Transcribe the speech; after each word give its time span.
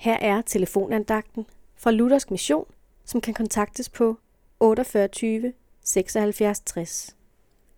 Her 0.00 0.16
er 0.20 0.42
telefonandagten 0.42 1.46
fra 1.76 1.90
Luthersk 1.90 2.30
Mission, 2.30 2.64
som 3.04 3.20
kan 3.20 3.34
kontaktes 3.34 3.88
på 3.88 4.18
48 4.60 5.52
76 5.84 6.60
60. 6.60 7.16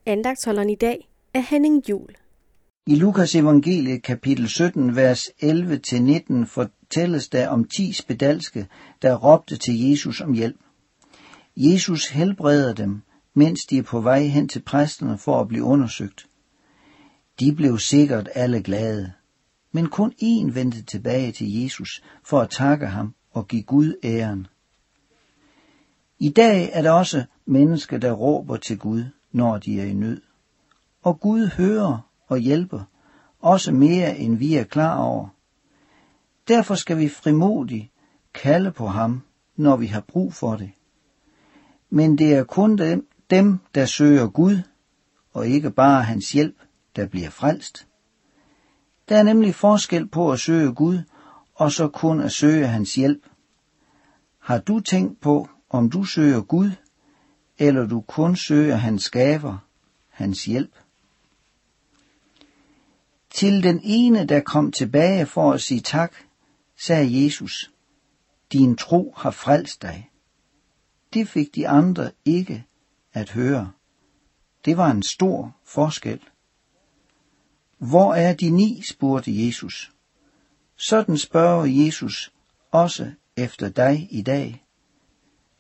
Andagtholderen 0.06 0.70
i 0.70 0.74
dag 0.74 1.08
er 1.34 1.40
Henning 1.40 1.88
Jul. 1.88 2.08
I 2.86 2.94
Lukas 2.94 3.34
evangeliet 3.34 4.02
kapitel 4.02 4.48
17, 4.48 4.96
vers 4.96 5.24
11-19 5.42 6.44
fortælles 6.44 7.28
der 7.28 7.48
om 7.48 7.64
ti 7.64 7.92
spedalske, 7.92 8.66
der 9.02 9.16
råbte 9.16 9.56
til 9.56 9.90
Jesus 9.90 10.20
om 10.20 10.32
hjælp. 10.32 10.60
Jesus 11.56 12.08
helbreder 12.08 12.74
dem, 12.74 13.02
mens 13.34 13.66
de 13.66 13.78
er 13.78 13.82
på 13.82 14.00
vej 14.00 14.22
hen 14.22 14.48
til 14.48 14.62
præsterne 14.62 15.18
for 15.18 15.40
at 15.40 15.48
blive 15.48 15.64
undersøgt. 15.64 16.26
De 17.40 17.54
blev 17.54 17.78
sikkert 17.78 18.28
alle 18.34 18.62
glade, 18.62 19.12
men 19.72 19.86
kun 19.86 20.12
én 20.22 20.54
vendte 20.54 20.82
tilbage 20.82 21.32
til 21.32 21.62
Jesus 21.62 22.02
for 22.24 22.40
at 22.40 22.50
takke 22.50 22.86
ham 22.86 23.14
og 23.32 23.48
give 23.48 23.62
Gud 23.62 23.94
æren. 24.04 24.46
I 26.18 26.28
dag 26.28 26.70
er 26.72 26.82
der 26.82 26.90
også 26.90 27.24
mennesker, 27.46 27.98
der 27.98 28.12
råber 28.12 28.56
til 28.56 28.78
Gud, 28.78 29.04
når 29.32 29.58
de 29.58 29.80
er 29.80 29.84
i 29.84 29.92
nød. 29.92 30.20
Og 31.02 31.20
Gud 31.20 31.46
hører 31.46 32.08
og 32.26 32.38
hjælper, 32.38 32.84
også 33.40 33.72
mere 33.72 34.18
end 34.18 34.36
vi 34.36 34.54
er 34.54 34.64
klar 34.64 34.98
over. 34.98 35.28
Derfor 36.48 36.74
skal 36.74 36.98
vi 36.98 37.08
frimodigt 37.08 37.90
kalde 38.34 38.70
på 38.70 38.86
ham, 38.86 39.22
når 39.56 39.76
vi 39.76 39.86
har 39.86 40.00
brug 40.00 40.34
for 40.34 40.56
det. 40.56 40.70
Men 41.90 42.18
det 42.18 42.34
er 42.34 42.44
kun 42.44 42.78
dem, 42.78 43.08
dem 43.30 43.58
der 43.74 43.86
søger 43.86 44.28
Gud, 44.28 44.62
og 45.32 45.48
ikke 45.48 45.70
bare 45.70 46.02
hans 46.02 46.32
hjælp, 46.32 46.56
der 46.96 47.06
bliver 47.06 47.30
frelst. 47.30 47.86
Der 49.10 49.18
er 49.18 49.22
nemlig 49.22 49.54
forskel 49.54 50.08
på 50.08 50.32
at 50.32 50.40
søge 50.40 50.74
Gud, 50.74 51.02
og 51.54 51.72
så 51.72 51.88
kun 51.88 52.20
at 52.20 52.32
søge 52.32 52.66
hans 52.66 52.94
hjælp. 52.94 53.26
Har 54.38 54.58
du 54.58 54.80
tænkt 54.80 55.20
på, 55.20 55.48
om 55.70 55.90
du 55.90 56.04
søger 56.04 56.42
Gud, 56.42 56.70
eller 57.58 57.86
du 57.86 58.00
kun 58.00 58.36
søger 58.36 58.76
hans 58.76 59.10
gaver, 59.10 59.58
hans 60.08 60.44
hjælp? 60.44 60.74
Til 63.30 63.62
den 63.62 63.80
ene, 63.82 64.26
der 64.26 64.40
kom 64.40 64.72
tilbage 64.72 65.26
for 65.26 65.52
at 65.52 65.60
sige 65.60 65.80
tak, 65.80 66.12
sagde 66.76 67.24
Jesus, 67.24 67.72
din 68.52 68.76
tro 68.76 69.14
har 69.16 69.30
frelst 69.30 69.82
dig. 69.82 70.10
Det 71.12 71.28
fik 71.28 71.54
de 71.54 71.68
andre 71.68 72.10
ikke 72.24 72.64
at 73.12 73.30
høre. 73.30 73.72
Det 74.64 74.76
var 74.76 74.90
en 74.90 75.02
stor 75.02 75.56
forskel. 75.64 76.20
Hvor 77.80 78.14
er 78.14 78.34
de 78.34 78.50
ni, 78.50 78.82
spurgte 78.82 79.46
Jesus. 79.46 79.92
Sådan 80.76 81.18
spørger 81.18 81.64
Jesus 81.64 82.32
også 82.70 83.12
efter 83.36 83.68
dig 83.68 84.08
i 84.10 84.22
dag, 84.22 84.64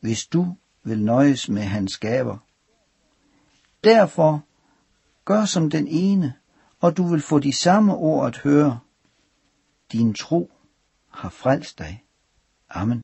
hvis 0.00 0.26
du 0.26 0.56
vil 0.82 1.04
nøjes 1.04 1.48
med 1.48 1.62
hans 1.62 1.98
gaver. 1.98 2.38
Derfor 3.84 4.44
gør 5.24 5.44
som 5.44 5.70
den 5.70 5.88
ene, 5.88 6.34
og 6.80 6.96
du 6.96 7.06
vil 7.06 7.20
få 7.20 7.38
de 7.38 7.52
samme 7.52 7.94
ord 7.94 8.26
at 8.26 8.38
høre. 8.38 8.80
Din 9.92 10.14
tro 10.14 10.52
har 11.08 11.28
frelst 11.28 11.78
dig. 11.78 12.04
Amen. 12.70 13.02